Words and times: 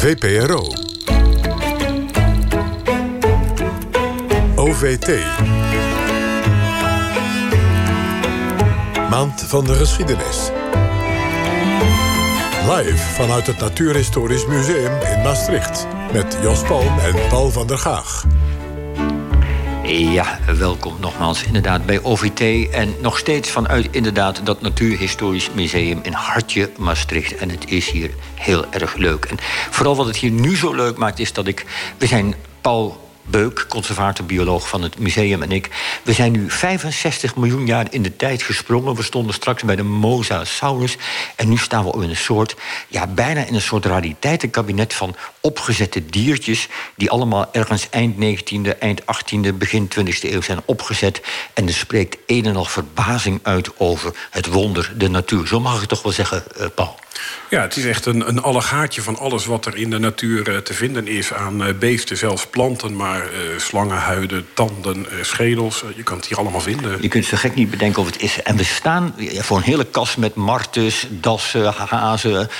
VPRO. 0.00 0.66
OVT. 4.56 5.08
Maand 9.10 9.44
van 9.46 9.64
de 9.64 9.74
geschiedenis. 9.74 10.50
Live 12.68 12.96
vanuit 12.96 13.46
het 13.46 13.58
Natuurhistorisch 13.58 14.46
Museum 14.46 15.00
in 15.00 15.22
Maastricht. 15.22 15.86
Met 16.12 16.38
Jos 16.42 16.62
Palm 16.62 16.98
en 16.98 17.28
Paul 17.28 17.50
van 17.50 17.66
der 17.66 17.78
Gaag. 17.78 18.24
Ja, 19.98 20.38
welkom 20.56 20.96
nogmaals 21.00 21.44
inderdaad 21.44 21.86
bij 21.86 22.02
OVT. 22.02 22.70
En 22.70 22.94
nog 23.00 23.18
steeds 23.18 23.50
vanuit 23.50 23.88
inderdaad 23.90 24.40
dat 24.46 24.60
Natuurhistorisch 24.60 25.50
Museum 25.50 25.98
in 26.02 26.12
Hartje, 26.12 26.70
Maastricht. 26.78 27.36
En 27.36 27.50
het 27.50 27.70
is 27.70 27.90
hier 27.90 28.10
heel 28.34 28.72
erg 28.72 28.94
leuk. 28.94 29.24
En 29.24 29.36
vooral 29.70 29.96
wat 29.96 30.06
het 30.06 30.16
hier 30.16 30.30
nu 30.30 30.56
zo 30.56 30.74
leuk 30.74 30.96
maakt 30.96 31.18
is 31.18 31.32
dat 31.32 31.46
ik... 31.46 31.66
We 31.98 32.06
zijn 32.06 32.34
Paul 32.60 33.09
Beuk, 33.22 33.66
conservator-bioloog 33.68 34.68
van 34.68 34.82
het 34.82 34.98
museum 34.98 35.42
en 35.42 35.52
ik. 35.52 35.70
We 36.02 36.12
zijn 36.12 36.32
nu 36.32 36.50
65 36.50 37.36
miljoen 37.36 37.66
jaar 37.66 37.86
in 37.90 38.02
de 38.02 38.16
tijd 38.16 38.42
gesprongen. 38.42 38.94
We 38.94 39.02
stonden 39.02 39.34
straks 39.34 39.62
bij 39.62 39.76
de 39.76 39.82
Mosasaurus. 39.82 40.96
En 41.36 41.48
nu 41.48 41.56
staan 41.56 41.84
we 41.84 42.02
in 42.02 42.10
een 42.10 42.16
soort, 42.16 42.56
ja, 42.88 43.06
bijna 43.06 43.44
in 43.44 43.54
een 43.54 43.60
soort 43.60 43.84
rariteitenkabinet 43.84 44.94
van 44.94 45.16
opgezette 45.40 46.06
diertjes. 46.06 46.68
die 46.96 47.10
allemaal 47.10 47.48
ergens 47.52 47.88
eind 47.90 48.14
19e, 48.14 48.78
eind 48.78 49.02
18e, 49.02 49.54
begin 49.54 49.88
20e 49.98 50.20
eeuw 50.20 50.42
zijn 50.42 50.62
opgezet. 50.64 51.20
En 51.54 51.66
er 51.66 51.74
spreekt 51.74 52.16
een 52.26 52.46
en 52.46 52.56
al 52.56 52.64
verbazing 52.64 53.40
uit 53.42 53.78
over 53.78 54.14
het 54.30 54.46
wonder, 54.46 54.92
de 54.96 55.08
natuur. 55.08 55.46
Zo 55.46 55.60
mag 55.60 55.82
ik 55.82 55.88
toch 55.88 56.02
wel 56.02 56.12
zeggen, 56.12 56.44
uh, 56.60 56.66
Paul. 56.74 56.98
Ja, 57.50 57.60
het 57.60 57.76
is 57.76 57.84
echt 57.84 58.06
een, 58.06 58.28
een 58.28 58.42
allegaatje 58.42 59.02
van 59.02 59.18
alles 59.18 59.46
wat 59.46 59.66
er 59.66 59.76
in 59.76 59.90
de 59.90 59.98
natuur 59.98 60.48
uh, 60.48 60.56
te 60.56 60.74
vinden 60.74 61.06
is 61.06 61.32
aan 61.32 61.66
uh, 61.66 61.74
beesten, 61.78 62.16
zelfs 62.16 62.46
planten, 62.46 62.96
maar 62.96 63.22
uh, 63.22 63.58
slangen, 63.58 63.96
huiden, 63.96 64.46
tanden, 64.54 65.06
schedels. 65.22 65.84
je 65.96 66.02
kan 66.02 66.16
het 66.16 66.26
hier 66.26 66.38
allemaal 66.38 66.60
vinden. 66.60 67.02
Je 67.02 67.08
kunt 67.08 67.24
zo 67.24 67.36
gek 67.36 67.54
niet 67.54 67.70
bedenken 67.70 68.00
of 68.02 68.06
het 68.06 68.22
is. 68.22 68.42
En 68.42 68.56
we 68.56 68.64
staan 68.64 69.14
voor 69.18 69.56
een 69.56 69.62
hele 69.62 69.84
kast 69.84 70.16
met 70.16 70.34
martens, 70.34 71.06
dassen, 71.10 71.72
hazen, 71.74 72.50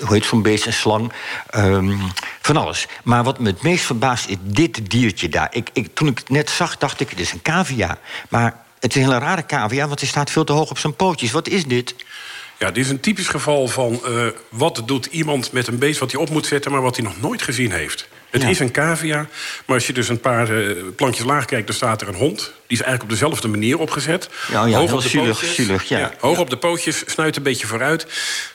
hoe 0.00 0.12
heet 0.12 0.24
zo'n 0.24 0.42
beest, 0.42 0.66
een 0.66 0.72
slang. 0.72 1.12
Um, 1.56 2.00
van 2.40 2.56
alles. 2.56 2.86
Maar 3.04 3.24
wat 3.24 3.38
me 3.38 3.50
het 3.50 3.62
meest 3.62 3.84
verbaast 3.84 4.28
is 4.28 4.36
dit 4.40 4.90
diertje 4.90 5.28
daar. 5.28 5.48
Ik, 5.50 5.70
ik, 5.72 5.94
toen 5.94 6.08
ik 6.08 6.18
het 6.18 6.28
net 6.28 6.50
zag, 6.50 6.78
dacht 6.78 7.00
ik, 7.00 7.10
het 7.10 7.20
is 7.20 7.32
een 7.32 7.42
cavia. 7.42 7.98
Maar 8.28 8.56
het 8.80 8.96
is 8.96 9.02
een 9.02 9.08
hele 9.08 9.24
rare 9.24 9.46
cavia, 9.46 9.86
want 9.86 10.00
hij 10.00 10.08
staat 10.08 10.30
veel 10.30 10.44
te 10.44 10.52
hoog 10.52 10.70
op 10.70 10.78
zijn 10.78 10.96
pootjes. 10.96 11.30
Wat 11.30 11.48
is 11.48 11.64
dit? 11.64 11.94
Ja, 12.62 12.70
dit 12.70 12.84
is 12.84 12.90
een 12.90 13.00
typisch 13.00 13.28
geval 13.28 13.68
van 13.68 14.00
uh, 14.08 14.26
wat 14.48 14.82
doet 14.86 15.06
iemand 15.06 15.52
met 15.52 15.66
een 15.66 15.78
beest 15.78 15.98
wat 15.98 16.12
hij 16.12 16.20
op 16.20 16.30
moet 16.30 16.46
zetten, 16.46 16.72
maar 16.72 16.82
wat 16.82 16.96
hij 16.96 17.04
nog 17.04 17.20
nooit 17.20 17.42
gezien 17.42 17.72
heeft. 17.72 18.08
Het 18.30 18.42
ja. 18.42 18.48
is 18.48 18.58
een 18.58 18.70
cavia, 18.70 19.28
maar 19.66 19.76
als 19.76 19.86
je 19.86 19.92
dus 19.92 20.08
een 20.08 20.20
paar 20.20 20.50
uh, 20.50 20.76
plantjes 20.96 21.26
laag 21.26 21.44
kijkt, 21.44 21.66
dan 21.66 21.76
staat 21.76 22.00
er 22.00 22.08
een 22.08 22.14
hond. 22.14 22.38
Die 22.38 22.78
is 22.78 22.80
eigenlijk 22.80 23.02
op 23.02 23.08
dezelfde 23.08 23.48
manier 23.48 23.78
opgezet. 23.78 24.28
Ja, 24.50 24.64
ja 24.64 24.78
hoog 24.78 24.86
heel 24.86 24.96
op 24.96 25.02
de 25.02 25.08
zielig, 25.08 25.26
pootjes, 25.40 25.54
zielig, 25.54 25.84
ja. 25.84 25.98
ja. 25.98 26.12
Hoog 26.20 26.38
op 26.38 26.50
de 26.50 26.56
pootjes, 26.56 27.02
snuit 27.06 27.36
een 27.36 27.42
beetje 27.42 27.66
vooruit. 27.66 28.06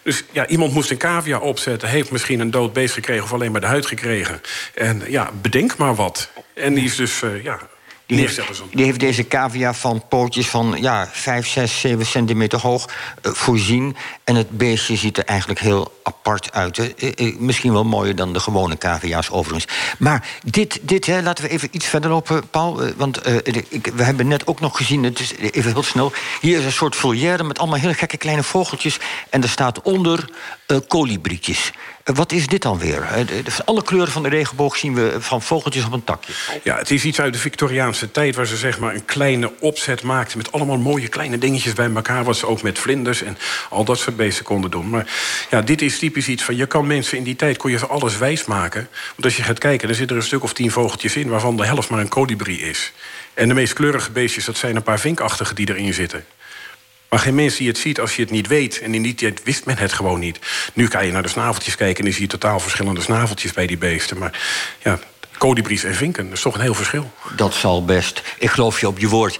Dus 0.01 0.23
ja, 0.31 0.47
iemand 0.47 0.73
moest 0.73 0.91
een 0.91 0.97
cavia 0.97 1.39
opzetten, 1.39 1.89
heeft 1.89 2.11
misschien 2.11 2.39
een 2.39 2.51
dood 2.51 2.73
beest 2.73 2.93
gekregen 2.93 3.23
of 3.23 3.33
alleen 3.33 3.51
maar 3.51 3.61
de 3.61 3.67
huid 3.67 3.85
gekregen. 3.85 4.41
En 4.73 5.03
ja, 5.07 5.31
bedenk 5.41 5.77
maar 5.77 5.95
wat. 5.95 6.29
En 6.53 6.73
die 6.73 6.83
is 6.83 6.95
dus, 6.95 7.21
uh, 7.21 7.43
ja, 7.43 7.59
die 8.07 8.19
heeft, 8.19 8.41
die 8.71 8.85
heeft, 8.85 8.99
deze 8.99 9.27
cavia 9.27 9.73
van 9.73 10.03
pootjes 10.09 10.47
van 10.47 10.75
ja, 10.79 11.09
5, 11.11 11.47
6, 11.47 11.79
7 11.79 12.05
centimeter 12.05 12.59
hoog 12.59 12.85
uh, 12.85 13.31
voorzien. 13.31 13.95
En 14.23 14.35
het 14.35 14.49
beestje 14.49 14.95
ziet 14.95 15.17
er 15.17 15.25
eigenlijk 15.25 15.59
heel 15.59 15.93
apart 16.03 16.51
uit. 16.51 16.77
Uh, 16.77 17.11
uh, 17.15 17.39
misschien 17.39 17.73
wel 17.73 17.83
mooier 17.83 18.15
dan 18.15 18.33
de 18.33 18.39
gewone 18.39 18.77
cavia's 18.77 19.29
overigens. 19.31 19.67
Maar 19.97 20.27
dit, 20.43 20.79
dit 20.81 21.05
hè, 21.05 21.21
laten 21.21 21.43
we 21.43 21.49
even 21.49 21.69
iets 21.71 21.85
verder 21.85 22.09
lopen, 22.09 22.49
Paul. 22.49 22.81
want 22.95 23.27
ik, 23.43 23.91
we 23.95 24.03
hebben 24.03 24.27
net 24.27 24.47
ook 24.47 24.59
nog 24.59 24.77
gezien, 24.77 25.03
het 25.03 25.19
is 25.19 25.35
even 25.35 25.71
heel 25.71 25.83
snel... 25.83 26.11
hier 26.41 26.57
is 26.57 26.65
een 26.65 26.71
soort 26.71 26.95
volière 26.95 27.43
met 27.43 27.59
allemaal 27.59 27.79
hele 27.79 27.93
gekke 27.93 28.17
kleine 28.17 28.43
vogeltjes... 28.43 28.99
en 29.29 29.43
er 29.43 29.49
staat 29.49 29.81
onder 29.81 30.29
kolibrietjes. 30.87 31.71
Wat 32.13 32.31
is 32.31 32.47
dit 32.47 32.61
dan 32.61 32.79
weer? 32.79 33.07
Alle 33.65 33.83
kleuren 33.83 34.11
van 34.11 34.23
de 34.23 34.29
regenboog 34.29 34.77
zien 34.77 34.93
we 34.93 35.15
van 35.19 35.41
vogeltjes 35.41 35.85
op 35.85 35.91
een 35.91 36.03
takje. 36.03 36.33
Ja, 36.63 36.77
het 36.77 36.91
is 36.91 37.03
iets 37.03 37.19
uit 37.19 37.33
de 37.33 37.39
Victoriaanse 37.39 38.11
tijd... 38.11 38.35
waar 38.35 38.45
ze 38.45 38.57
zeg 38.57 38.79
maar 38.79 38.93
een 38.93 39.05
kleine 39.05 39.51
opzet 39.59 40.03
maakten... 40.03 40.37
met 40.37 40.51
allemaal 40.51 40.77
mooie 40.77 41.07
kleine 41.07 41.37
dingetjes 41.37 41.73
bij 41.73 41.91
elkaar... 41.95 42.23
wat 42.23 42.37
ze 42.37 42.47
ook 42.47 42.61
met 42.61 42.79
vlinders 42.79 43.21
en 43.21 43.37
al 43.69 43.83
dat 43.83 43.99
soort 43.99 44.15
beesten 44.15 44.45
konden 44.45 44.71
doen. 44.71 44.89
Maar 44.89 45.05
ja, 45.49 45.61
dit 45.61 45.81
is 45.81 45.99
typisch 45.99 46.27
iets 46.27 46.43
van... 46.43 46.55
je 46.55 46.65
kan 46.65 46.87
mensen 46.87 47.17
in 47.17 47.23
die 47.23 47.35
tijd 47.35 47.57
kon 47.57 47.71
je 47.71 47.77
ze 47.77 47.87
alles 47.87 48.17
wijs 48.17 48.45
maken. 48.45 48.89
Want 49.07 49.23
als 49.23 49.37
je 49.37 49.43
gaat 49.43 49.59
kijken, 49.59 49.89
er 49.89 49.95
zitten 49.95 50.15
er 50.15 50.21
een 50.21 50.27
stuk 50.27 50.43
of 50.43 50.53
tien 50.53 50.71
vogeltjes 50.71 51.15
in... 51.15 51.29
waarvan 51.29 51.57
de 51.57 51.65
helft 51.65 51.89
maar 51.89 51.99
een 51.99 52.07
kolibrie 52.07 52.59
is. 52.59 52.91
En 53.33 53.47
de 53.47 53.53
meest 53.53 53.73
kleurige 53.73 54.11
beestjes, 54.11 54.45
dat 54.45 54.57
zijn 54.57 54.75
een 54.75 54.83
paar 54.83 54.99
vinkachtige 54.99 55.53
die 55.53 55.69
erin 55.69 55.93
zitten. 55.93 56.25
Maar 57.09 57.19
geen 57.19 57.35
mens 57.35 57.55
die 57.55 57.67
het 57.67 57.77
ziet 57.77 57.99
als 57.99 58.15
je 58.15 58.21
het 58.21 58.31
niet 58.31 58.47
weet. 58.47 58.79
En 58.79 58.93
in 58.93 59.01
die 59.01 59.15
tijd 59.15 59.43
wist 59.43 59.65
men 59.65 59.77
het 59.77 59.93
gewoon 59.93 60.19
niet. 60.19 60.39
Nu 60.73 60.87
kan 60.87 61.05
je 61.05 61.11
naar 61.11 61.23
de 61.23 61.29
snaveltjes 61.29 61.75
kijken 61.75 61.97
en 61.97 62.03
dan 62.03 62.13
zie 62.13 62.21
je 62.21 62.27
totaal 62.27 62.59
verschillende 62.59 63.01
snaveltjes 63.01 63.53
bij 63.53 63.67
die 63.67 63.77
beesten. 63.77 64.17
Maar 64.17 64.39
ja, 64.83 64.99
kolibries 65.37 65.83
en 65.83 65.95
vinken, 65.95 66.25
dat 66.25 66.33
is 66.33 66.41
toch 66.41 66.55
een 66.55 66.61
heel 66.61 66.73
verschil. 66.73 67.11
Dat 67.35 67.53
zal 67.53 67.85
best. 67.85 68.21
Ik 68.37 68.49
geloof 68.49 68.79
je 68.79 68.87
op 68.87 68.99
je 68.99 69.07
woord. 69.07 69.39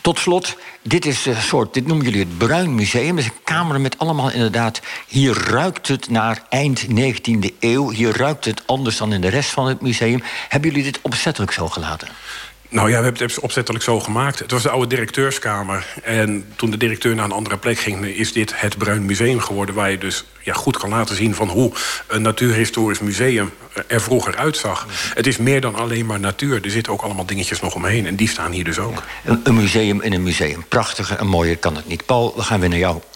Tot 0.00 0.18
slot, 0.18 0.56
dit 0.82 1.06
is 1.06 1.26
een 1.26 1.42
soort, 1.42 1.74
dit 1.74 1.86
noemen 1.86 2.04
jullie 2.04 2.20
het 2.20 2.38
Bruin 2.38 2.74
Museum. 2.74 3.16
Dat 3.16 3.24
is 3.24 3.30
een 3.30 3.42
kamer 3.44 3.80
met 3.80 3.98
allemaal 3.98 4.30
inderdaad. 4.30 4.80
Hier 5.06 5.36
ruikt 5.50 5.88
het 5.88 6.10
naar 6.10 6.42
eind 6.48 6.86
19e 6.86 7.58
eeuw. 7.60 7.90
Hier 7.90 8.16
ruikt 8.16 8.44
het 8.44 8.62
anders 8.66 8.96
dan 8.96 9.12
in 9.12 9.20
de 9.20 9.28
rest 9.28 9.50
van 9.50 9.66
het 9.66 9.80
museum. 9.80 10.22
Hebben 10.48 10.70
jullie 10.70 10.84
dit 10.84 10.98
opzettelijk 11.02 11.52
zo 11.52 11.68
gelaten? 11.68 12.08
Nou 12.74 12.90
ja, 12.90 12.98
we 12.98 13.04
hebben 13.04 13.22
het 13.22 13.40
opzettelijk 13.40 13.84
zo 13.84 14.00
gemaakt. 14.00 14.38
Het 14.38 14.50
was 14.50 14.62
de 14.62 14.70
oude 14.70 14.86
directeurskamer. 14.86 15.86
En 16.02 16.44
toen 16.56 16.70
de 16.70 16.76
directeur 16.76 17.14
naar 17.14 17.24
een 17.24 17.32
andere 17.32 17.56
plek 17.56 17.78
ging... 17.78 18.06
is 18.06 18.32
dit 18.32 18.60
het 18.60 18.78
Bruin 18.78 19.04
Museum 19.04 19.40
geworden... 19.40 19.74
waar 19.74 19.90
je 19.90 19.98
dus 19.98 20.24
ja, 20.40 20.52
goed 20.52 20.76
kan 20.76 20.88
laten 20.88 21.16
zien 21.16 21.34
van 21.34 21.48
hoe 21.48 21.72
een 22.06 22.22
natuurhistorisch 22.22 22.98
museum 22.98 23.52
er 23.86 24.00
vroeger 24.00 24.36
uitzag. 24.36 24.86
Het 25.14 25.26
is 25.26 25.36
meer 25.36 25.60
dan 25.60 25.74
alleen 25.74 26.06
maar 26.06 26.20
natuur. 26.20 26.64
Er 26.64 26.70
zitten 26.70 26.92
ook 26.92 27.02
allemaal 27.02 27.26
dingetjes 27.26 27.60
nog 27.60 27.74
omheen. 27.74 28.06
En 28.06 28.16
die 28.16 28.28
staan 28.28 28.52
hier 28.52 28.64
dus 28.64 28.78
ook. 28.78 29.02
Een 29.44 29.54
museum 29.54 30.00
in 30.00 30.12
een 30.12 30.22
museum. 30.22 30.64
Prachtiger 30.68 31.18
en 31.18 31.26
mooier 31.26 31.56
kan 31.56 31.76
het 31.76 31.86
niet. 31.86 32.06
Paul, 32.06 32.32
we 32.36 32.42
gaan 32.42 32.60
weer 32.60 32.68
naar 32.68 32.78
jou. 32.78 33.00